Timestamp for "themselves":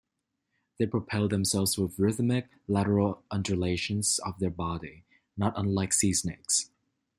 1.27-1.77